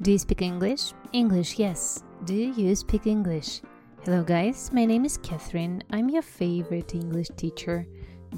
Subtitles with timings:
[0.00, 0.92] Do you speak English?
[1.12, 2.02] English, yes.
[2.24, 3.60] Do you speak English?
[4.04, 4.70] Hello, guys.
[4.72, 5.82] My name is Catherine.
[5.90, 7.86] I'm your favorite English teacher.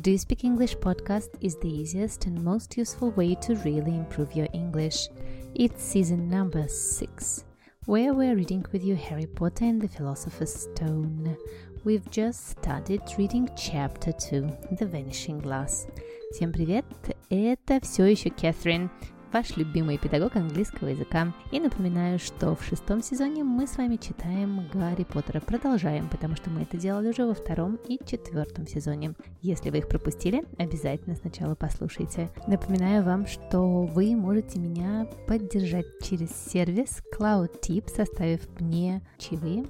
[0.00, 4.34] Do You Speak English podcast is the easiest and most useful way to really improve
[4.34, 5.08] your English.
[5.54, 7.44] It's season number six,
[7.86, 11.36] where we're reading with you Harry Potter and the Philosopher's Stone.
[11.84, 15.86] We've just started reading chapter 2, The Vanishing Glass.
[16.32, 16.84] Всем привет!
[17.30, 18.90] Это все еще Кэтрин,
[19.31, 21.33] Ваш любимый педагог английского языка.
[21.51, 25.39] И напоминаю, что в шестом сезоне мы с вами читаем Гарри Поттера.
[25.39, 29.13] Продолжаем, потому что мы это делали уже во втором и четвертом сезоне.
[29.41, 32.29] Если вы их пропустили, обязательно сначала послушайте.
[32.47, 39.65] Напоминаю вам, что вы можете меня поддержать через сервис Cloud Tip, составив мне чаевые.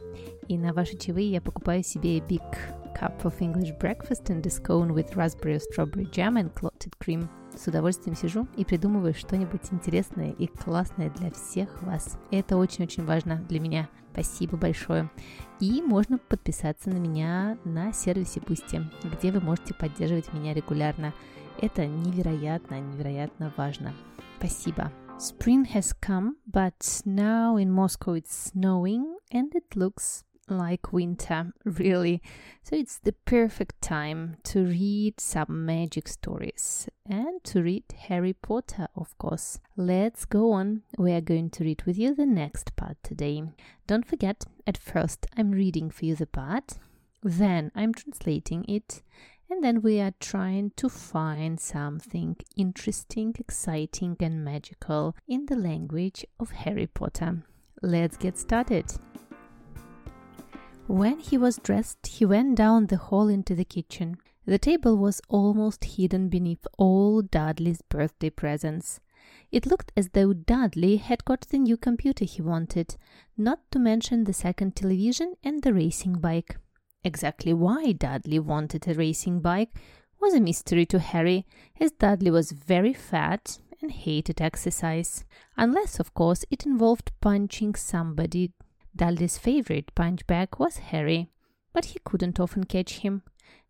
[0.48, 2.41] И на ваши чаевые я покупаю себе Big
[2.99, 7.30] cup of English breakfast and scone with raspberry strawberry jam and clotted cream.
[7.55, 12.17] С удовольствием сижу и придумываю что-нибудь интересное и классное для всех вас.
[12.31, 13.89] Это очень-очень важно для меня.
[14.11, 15.09] Спасибо большое.
[15.59, 21.14] И можно подписаться на меня на сервисе Boosty, где вы можете поддерживать меня регулярно.
[21.61, 23.94] Это невероятно, невероятно важно.
[24.38, 24.92] Спасибо.
[25.17, 32.22] Spring has come, but now in Moscow it's snowing and it looks like winter, really.
[32.64, 38.88] So it's the perfect time to read some magic stories and to read Harry Potter,
[38.95, 39.59] of course.
[39.75, 40.83] Let's go on.
[40.97, 43.44] We are going to read with you the next part today.
[43.88, 46.80] Don't forget, at first I'm reading for you the part,
[47.23, 49.02] then I'm translating it,
[49.50, 56.25] and then we are trying to find something interesting, exciting, and magical in the language
[56.39, 57.44] of Harry Potter.
[57.81, 58.86] Let's get started.
[60.90, 64.18] When he was dressed, he went down the hall into the kitchen.
[64.48, 69.00] The table was almost hidden beneath all Dudley's birthday presents.
[69.52, 72.98] It looked as though Dudley had got the new computer he wanted,
[73.38, 76.58] not to mention the second television and the racing bike.
[77.04, 79.70] Exactly why Dudley wanted a racing bike
[80.20, 81.45] was a mystery to Harry,
[81.80, 85.23] as Dudley was very fat and hated exercise,
[85.55, 88.54] unless, of course, it involved punching somebody
[88.95, 91.30] Dudley's favorite punchbag was Harry,
[91.73, 93.22] but he couldn't often catch him.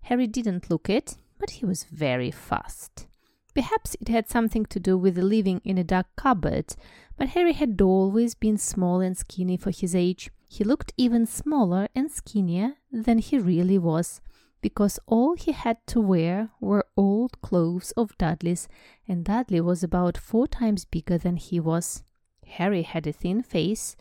[0.01, 3.07] Harry didn't look it, but he was very fast.
[3.53, 6.75] Perhaps it had something to do with living in a dark cupboard,
[7.17, 10.29] but Harry had always been small and skinny for his age.
[10.47, 14.21] He looked even smaller and skinnier than he really was,
[14.61, 18.67] because all he had to wear were old clothes of Dudley's,
[19.07, 22.03] and Dudley was about four times bigger than he was.
[22.45, 23.95] Harry had a thin face,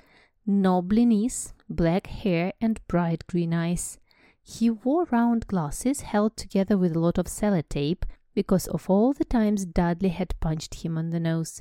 [0.50, 3.98] Nobly knees, black hair, and bright green eyes.
[4.42, 9.26] He wore round glasses held together with a lot of sellotape because of all the
[9.26, 11.60] times Dudley had punched him on the nose.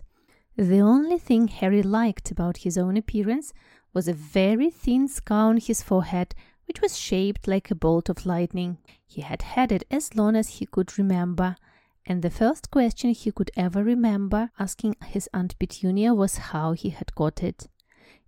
[0.56, 3.52] The only thing Harry liked about his own appearance
[3.94, 6.34] was a very thin scar on his forehead,
[6.66, 8.78] which was shaped like a bolt of lightning.
[9.06, 11.58] He had had it as long as he could remember,
[12.06, 16.92] and the first question he could ever remember asking his Aunt Petunia was how he
[16.92, 17.68] had got it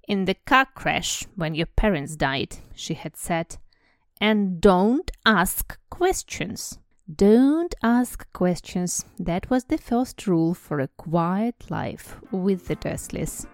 [0.09, 3.57] In the car crash when your parents died, she had said.
[4.21, 6.79] And don't ask questions.
[7.15, 9.05] Don't ask questions.
[9.19, 13.47] That was the first rule for a quiet life with the Dursleys.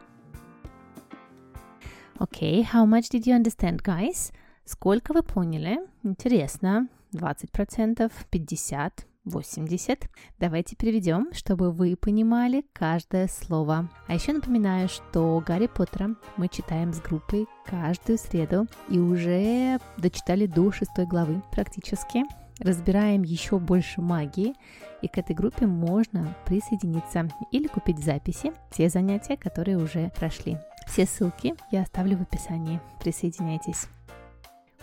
[2.21, 4.32] Okay, how much did you understand, guys?
[4.65, 5.78] Сколько вы поняли?
[6.04, 6.88] Интересно.
[7.12, 8.93] 20%, 50%,
[9.25, 10.09] 80.
[10.40, 13.90] Давайте переведем, чтобы вы понимали каждое слово.
[14.08, 20.46] А еще напоминаю, что Гарри Поттера мы читаем с группой каждую среду и уже дочитали
[20.46, 22.24] до шестой главы практически.
[22.59, 24.53] Разбираем еще больше магии,
[25.02, 30.58] и к этой группе можно присоединиться или купить записи, те занятия, которые уже прошли.
[30.88, 32.80] Все ссылки я оставлю в описании.
[33.02, 33.88] Присоединяйтесь.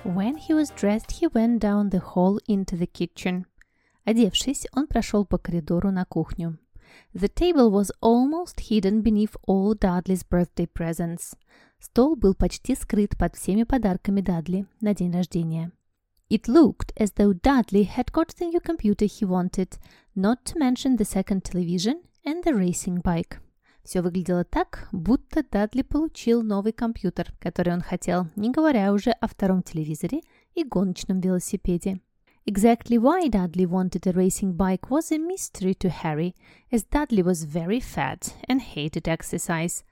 [0.05, 3.47] When he was dressed, he went down the hall into the kitchen.
[4.05, 6.59] Одевшись, он прошел по коридору на кухню.
[7.15, 11.35] The table was almost hidden beneath all Dudley's birthday presents.
[11.79, 15.73] Стол был почти скрыт под всеми подарками Дадли на день рождения.
[16.29, 19.79] It looked as though Dudley had got the new computer he wanted,
[20.15, 23.39] not to mention the second television and the racing bike.
[23.85, 29.27] Все выглядело так, будто Дадли получил новый компьютер, который он хотел, не говоря уже о
[29.27, 30.21] втором телевизоре
[30.55, 32.01] и гоночном велосипеде.
[32.46, 36.34] Exactly why Dudley wanted a racing bike was a mystery to Harry,
[36.72, 39.84] as Dudley was very fat and hated exercise,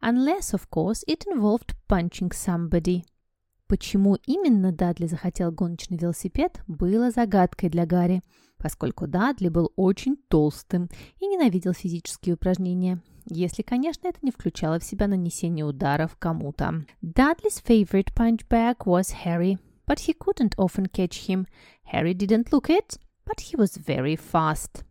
[0.00, 3.04] unless, of course, it involved punching somebody.
[3.66, 8.22] Почему именно Дадли захотел гоночный велосипед, было загадкой для Гарри,
[8.58, 10.88] поскольку Дадли был очень толстым
[11.18, 13.02] и ненавидел физические упражнения.
[13.26, 16.84] если, конечно, это не включало в себя нанесение ударов кому-то.
[17.02, 19.58] Dudley's favorite punch bag was Harry,
[19.89, 21.47] but he couldn't often catch him.
[21.85, 24.83] Harry didn't look it, but he was very fast.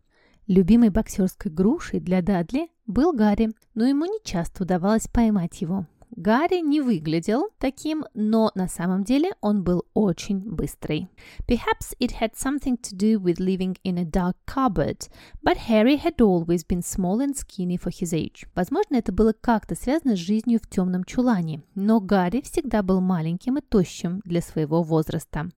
[0.45, 5.85] Любимой боксерской грушей для Дадли был Гарри, но ему не часто удавалось поймать его.
[6.15, 11.07] Гарри не выглядел таким, но на самом деле он был очень быстрый.
[11.47, 15.07] Perhaps it had something to do with living in a dark cupboard,
[15.43, 18.47] but Harry had always been small and skinny for his age.
[18.55, 23.57] Возможно, это было как-то связано с жизнью в темном чулане, но Гарри всегда был маленьким
[23.57, 25.49] и тощим для своего возраста.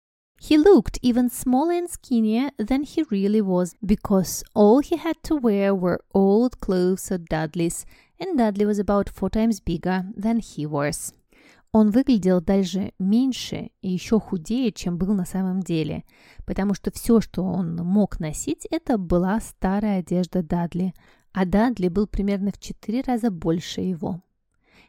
[0.41, 5.35] He looked even smaller and skinnier than he really was because all he had to
[5.35, 7.85] wear were old clothes of Dudley's,
[8.21, 11.13] and Dudley was about four times bigger than he was.
[11.73, 16.03] Он выглядел даже меньше и еще худее, чем был на самом деле,
[16.45, 20.93] потому что все, что он мог носить, это была старая одежда Дадли,
[21.31, 24.21] а Дадли был примерно в четыре раза больше его.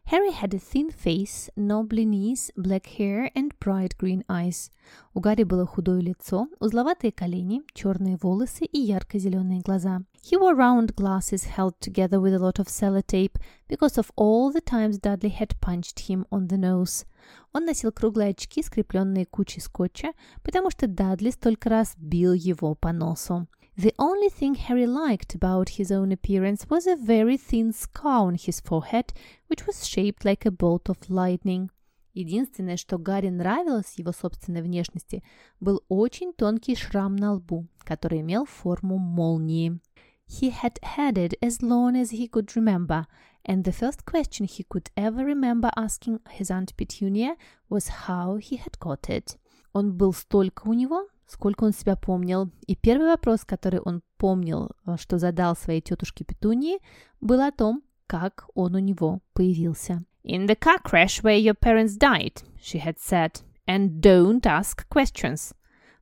[0.05, 4.71] Harry had a thin face, knobbly knees, black hair and bright green eyes.
[5.13, 10.03] У Гарри было худое лицо, узловатые колени, черные волосы и ярко-зеленые глаза.
[10.23, 13.35] He wore round glasses held together with a lot of sellotape
[13.67, 17.05] because of all the times Dudley had punched him on the nose.
[17.51, 20.13] Он носил круглые очки, скрепленные кучей скотча,
[20.43, 23.47] потому что Дадли столько раз бил его по носу.
[23.77, 28.35] The only thing Harry liked about his own appearance was a very thin scar on
[28.35, 29.13] his forehead,
[29.47, 31.69] which was shaped like a bolt of lightning.
[32.15, 35.21] Единственное, что Гарри нравилось его собственной внешности,
[35.59, 39.79] был очень тонкий шрам на лбу, который имел форму молнии.
[40.27, 43.05] He had had it as long as he could remember,
[43.45, 47.35] and the first question he could ever remember asking his Aunt Petunia
[47.69, 49.37] was how he had got it.
[49.73, 52.50] Он был столько у него, сколько он себя помнил.
[52.66, 56.78] И первый вопрос, который он помнил, э, что задал своей тетушке Петунии,
[57.20, 60.04] был о том, как он у него появился.
[60.24, 65.54] «In the car crash where your parents died», she had said, «and don't ask questions».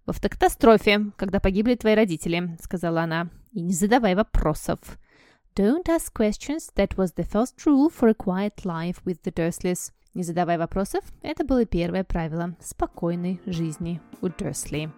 [0.05, 4.79] «В автокатастрофе, когда погибли твои родители»,— сказала она,— «и не задавай вопросов».
[5.57, 9.93] Don't ask questions, that was the first rule for a quiet life with the Dursleys.
[10.15, 14.91] Не задавай вопросов, это было первое правило спокойной жизни у Дурсли.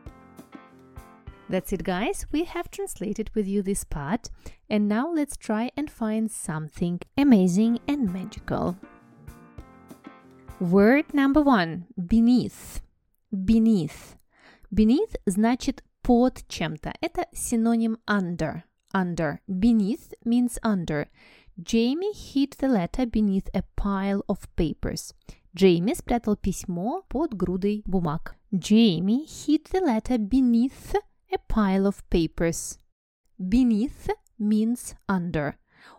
[1.52, 2.26] That's it, guys.
[2.32, 4.30] We have translated with you this part,
[4.70, 8.76] and now let's try and find something amazing and magical.
[10.60, 12.82] Word number one beneath.
[13.32, 14.18] Beneath.
[14.74, 16.94] Beneath значит под чем-то.
[17.02, 18.64] Это синоним under.
[18.94, 19.40] Under.
[19.48, 21.08] Beneath means under.
[21.62, 25.14] Jamie hid the letter beneath a pile of papers.
[25.56, 28.36] Джейми спрятал письмо под грудой бумаг.
[28.52, 30.96] Jamie hid the letter beneath
[31.32, 32.78] a pile of papers.
[33.38, 34.10] Beneath
[34.40, 35.58] means under.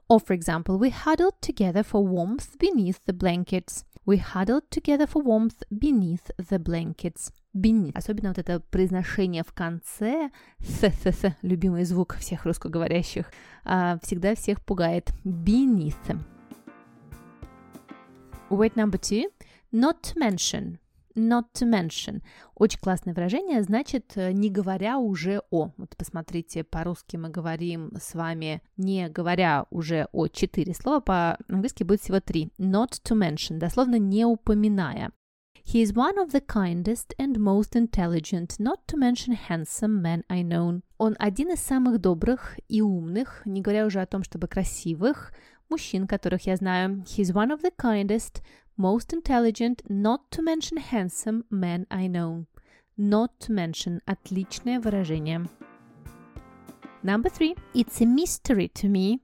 [0.09, 3.85] Or, for example, we huddled together for warmth beneath the blankets.
[4.07, 7.31] We huddled together for warmth beneath the blankets.
[7.55, 7.95] Beneath.
[7.95, 13.31] Особенно вот это произношение в конце, с, с, с, любимый звук всех русскоговорящих,
[13.65, 15.13] всегда всех пугает.
[15.25, 15.95] Beneath.
[18.49, 19.27] Word number two.
[19.73, 20.79] Not to mention.
[21.16, 22.22] Not to mention.
[22.56, 25.72] Очень классное выражение, значит, э, не говоря уже о.
[25.78, 32.02] Вот посмотрите, по-русски мы говорим с вами, не говоря уже о четыре слова, по-английски будет
[32.02, 32.52] всего три.
[32.58, 35.12] Not to mention, дословно не упоминая.
[35.66, 40.44] He is one of the kindest and most intelligent, not to mention handsome men I
[40.44, 40.82] know.
[40.98, 45.32] Он один из самых добрых и умных, не говоря уже о том, чтобы красивых,
[45.70, 47.04] мужчин, которых я знаю.
[47.08, 48.42] He is one of the kindest,
[48.77, 52.47] most intelligent, not to mention handsome man I know.
[52.97, 55.49] Not to mention – отличное выражение.
[57.03, 57.55] Number three.
[57.75, 59.21] It's a mystery to me.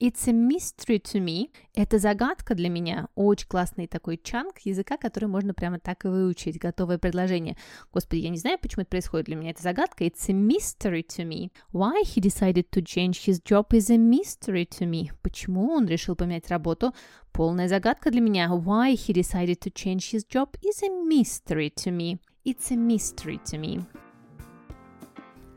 [0.00, 1.50] It's a mystery to me.
[1.74, 3.08] Это загадка для меня.
[3.16, 6.58] Очень классный такой чанк языка, который можно прямо так и выучить.
[6.58, 7.54] Готовое предложение.
[7.92, 9.50] Господи, я не знаю, почему это происходит для меня.
[9.50, 10.04] Это загадка.
[10.04, 11.50] It's a mystery to me.
[11.72, 15.10] Why he decided to change his job is a mystery to me.
[15.20, 16.94] Почему он решил поменять работу?
[17.32, 18.48] Полная загадка для меня.
[18.48, 22.18] Why he decided to change his job is a mystery to me.
[22.46, 23.84] It's a mystery to me.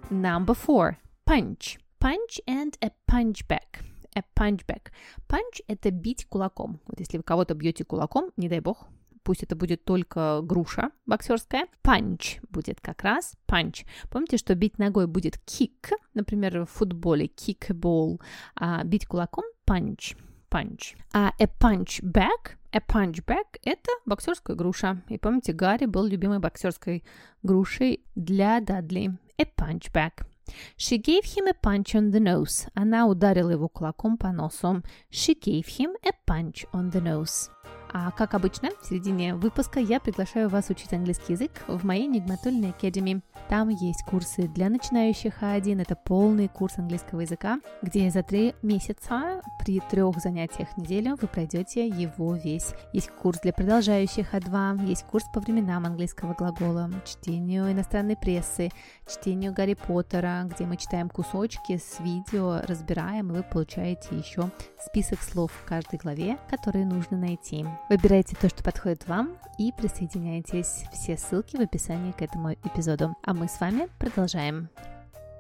[0.10, 0.98] Number four.
[1.24, 1.80] Punch.
[2.02, 4.92] Punch and a punchback a punchback.
[5.28, 6.80] Punch– это бить кулаком.
[6.88, 8.88] Вот если вы кого-то бьете кулаком, не дай бог,
[9.24, 11.68] пусть это будет только груша боксерская.
[11.84, 13.86] Punch будет как раз punch.
[14.10, 18.22] Помните, что бить ногой будет kick, например, в футболе kick ball,
[18.56, 20.18] а бить кулаком punch.
[20.50, 20.96] Punch.
[21.14, 25.02] А a punchback, a punchback– это боксерская груша.
[25.10, 27.04] И помните, Гарри был любимой боксерской
[27.42, 29.18] грушей для Дадли.
[29.40, 30.28] A punchback.
[30.77, 32.69] She gave him a punch on the nose.
[32.75, 34.83] Она ударила его кулаком по носу.
[35.11, 37.51] She gave him a punch on the nose.
[37.96, 42.72] А как обычно, в середине выпуска я приглашаю вас учить английский язык в моей Нигматульной
[42.72, 43.22] Academy.
[43.50, 49.44] Там есть курсы для начинающих А1, это полный курс английского языка, где за три месяца
[49.60, 52.74] при трех занятиях в неделю вы пройдете его весь.
[52.94, 58.72] Есть курс для продолжающих А2, есть курс по временам английского глагола, чтению иностранной прессы,
[59.08, 65.22] чтению Гарри Поттера, где мы читаем кусочки с видео, разбираем, и вы получаете еще список
[65.22, 67.64] слов в каждой главе, которые нужно найти.
[67.90, 70.86] Выбирайте то, что подходит вам и присоединяйтесь.
[70.94, 73.16] Все ссылки в описании к этому эпизоду.
[73.24, 74.70] А мы с вами продолжаем.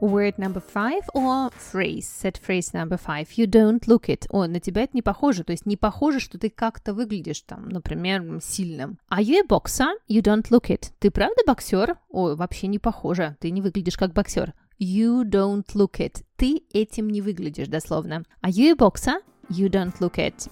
[0.01, 2.03] Word number five or phrase.
[2.03, 3.27] Set phrase number five.
[3.37, 4.25] You don't look it.
[4.29, 5.45] О, на тебя это не похоже.
[5.45, 8.99] То есть не похоже, что ты как-то выглядишь там, например, сильным.
[9.09, 9.93] Are you a boxer?
[10.09, 10.91] You don't look it.
[10.99, 11.95] Ты правда боксер?
[12.09, 13.37] О, вообще не похоже.
[13.39, 14.53] Ты не выглядишь как боксер.
[14.77, 16.23] You don't look it.
[16.35, 18.25] Ты этим не выглядишь, дословно.
[18.41, 19.21] Are you a boxer?
[19.49, 20.49] You don't look it.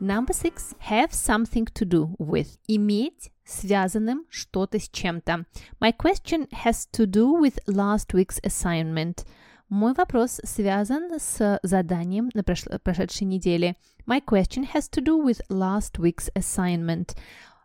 [0.00, 0.74] Number six.
[0.90, 2.58] Have something to do with.
[2.68, 5.46] Иметь связанным что-то с чем-то.
[5.80, 9.24] My question has to do with last week's assignment.
[9.70, 13.76] Мой вопрос связан с заданием на прошедшей неделе.
[14.06, 17.16] My question has to do with last week's assignment.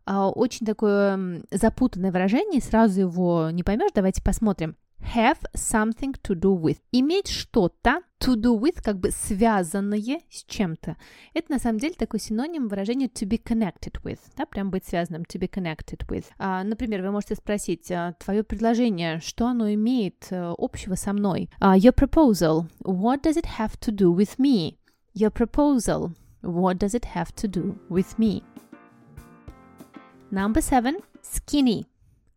[0.08, 3.92] Uh, очень такое запутанное выражение, сразу его не поймешь.
[3.94, 6.78] Давайте посмотрим have something to do with.
[6.92, 10.96] Иметь что-то to do with, как бы связанное с чем-то.
[11.34, 15.24] Это на самом деле такой синоним выражения to be connected with, да, прям быть связанным,
[15.24, 16.26] to be connected with.
[16.38, 21.50] А, например, вы можете спросить, а, твое предложение, что оно имеет а, общего со мной?
[21.60, 24.78] Uh, your proposal, what does it have to do with me?
[25.14, 28.44] Your proposal, what does it have to do with me?
[30.30, 31.88] Number seven, skinny.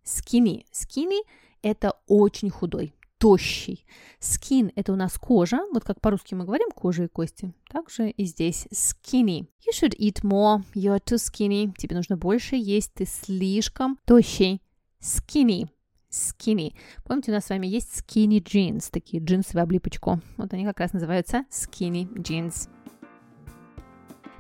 [0.03, 0.67] Skinny.
[0.73, 1.23] Skinny–
[1.65, 3.87] это очень худой, тощий.
[4.21, 7.55] Skin– это у нас кожа, вот как по-русски мы говорим кожа и кости.
[7.71, 9.49] Также и здесь skinny.
[9.67, 11.75] You should eat more, you're too skinny.
[11.77, 14.63] Тебе нужно больше есть, ты слишком тощий.
[15.01, 15.69] Skinny.
[16.11, 16.75] Skinny.
[17.05, 20.21] Помните, у нас с вами есть skinny jeans, такие джинсы в облипочку.
[20.37, 22.69] Вот они как раз называются skinny jeans.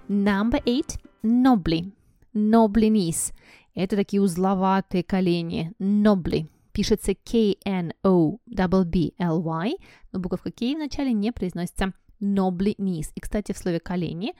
[0.08, 1.00] Number eight.
[1.22, 1.90] Nobly.
[2.34, 3.32] Nobly knees.
[3.74, 5.72] Это такие узловатые колени.
[5.80, 7.66] Nobly пишется K-N-O-B-B-L-Y,
[10.12, 13.12] но буковка K в начале не произносится nobly knees.
[13.14, 14.34] И, кстати, в слове колени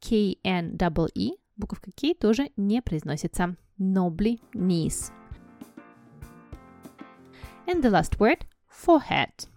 [0.00, 5.10] K-N-E, буковка K тоже не произносится nobly knees.
[7.66, 8.46] And the last word–
[8.86, 9.48] forehead.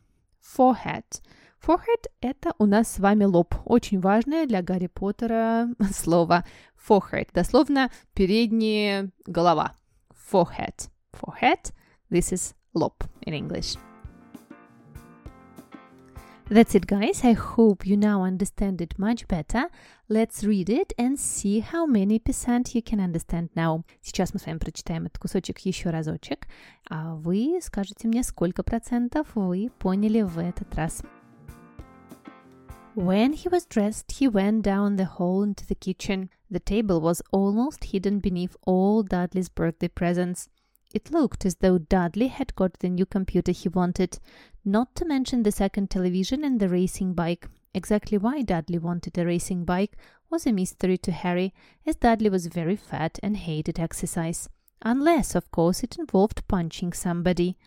[0.41, 1.21] Forehead.
[1.63, 3.53] Forehead– это у нас с вами лоб.
[3.65, 7.29] Очень важное для Гарри Поттера слово forehead.
[7.31, 9.75] Дословно передняя голова.
[10.31, 10.89] Forehead.
[11.13, 11.71] Forehead–
[12.12, 13.76] This is lop in English.
[16.50, 17.24] That's it, guys.
[17.24, 19.68] I hope you now understand it much better.
[20.08, 23.84] Let's read it and see how many percent you can understand now.
[24.00, 26.48] Сейчас мы с вами прочитаем этот кусочек еще разочек,
[26.88, 31.02] а вы скажете мне, сколько процентов вы поняли в этот раз.
[32.96, 36.30] When he was dressed, he went down the hall into the kitchen.
[36.50, 40.48] The table was almost hidden beneath all Dudley's birthday presents.
[40.93, 44.19] It looked as though Dudley had got the new computer he wanted,
[44.63, 47.47] not to mention the second television and the racing bike.
[47.73, 49.97] Exactly why Dudley wanted a racing bike
[50.29, 51.53] was a mystery to Harry,
[51.85, 54.47] as Dudley was very fat and hated exercise.
[54.83, 57.57] Unless, of course, it involved punching somebody.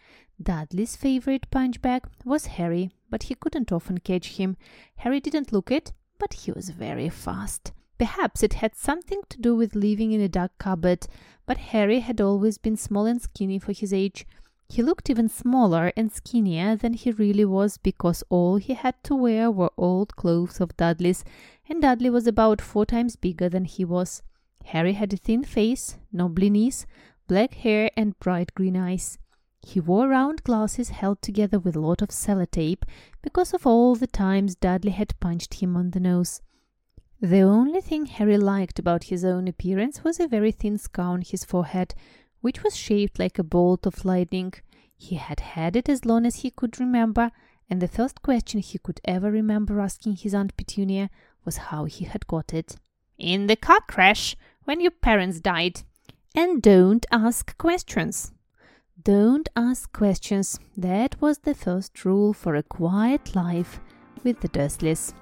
[0.41, 4.57] Dudley's favorite punch bag was Harry, but he couldn't often catch him.
[4.97, 7.73] Harry didn't look it, but he was very fast.
[7.99, 11.07] Perhaps it had something to do with living in a dark cupboard,
[11.47, 14.27] but Harry had always been small and skinny for his age.
[14.69, 19.15] He looked even smaller and skinnier than he really was because all he had to
[19.15, 21.25] wear were old clothes of Dudley's,
[21.69, 24.23] and Dudley was about four times bigger than he was.
[24.67, 26.87] Harry had a thin face, nobly knees,
[27.29, 29.19] black hair, and bright green eyes.
[29.63, 32.83] He wore round glasses held together with a lot of sellotape
[33.23, 36.41] because of all the times Dudley had punched him on the nose.
[37.21, 41.23] The only thing Harry liked about his own appearance was a very thin scar on
[41.23, 41.95] his forehead,
[42.43, 44.53] which was shaped like a bolt of lightning.
[44.97, 47.31] He had had it as long as he could remember,
[47.71, 51.09] and the first question he could ever remember asking his Aunt Petunia
[51.45, 52.77] was how he had got it.
[53.19, 55.83] In the car crash, when your parents died.
[56.35, 58.33] And don't ask questions.
[59.03, 60.59] Don't ask questions.
[60.77, 63.81] That was the first rule for a quiet life
[64.23, 65.15] with the Dursleys.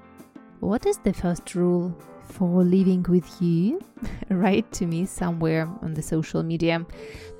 [0.65, 1.93] What is the first rule
[2.27, 3.79] for living with you.
[4.29, 6.85] Write to me somewhere on the social media.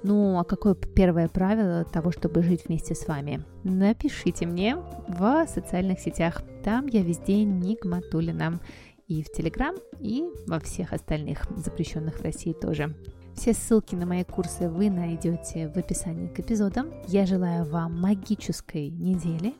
[0.03, 3.43] Ну, а какое первое правило того, чтобы жить вместе с вами?
[3.63, 4.77] Напишите мне
[5.07, 6.43] в социальных сетях.
[6.63, 8.59] Там я везде Нигматулина.
[9.07, 12.95] И в Телеграм, и во всех остальных запрещенных в России тоже.
[13.35, 16.91] Все ссылки на мои курсы вы найдете в описании к эпизодам.
[17.07, 19.55] Я желаю вам магической недели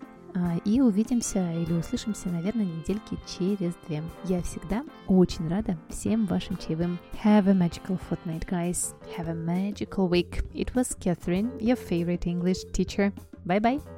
[0.66, 4.04] и увидимся или услышимся, наверное, недельки через две.
[4.26, 7.00] Я всегда очень рада всем вашим чаевым.
[7.24, 8.94] Have a magical fortnight, guys.
[9.18, 10.44] Have a magical week.
[10.54, 13.14] It was Catherine, your favorite English teacher.
[13.46, 13.95] Bye-bye.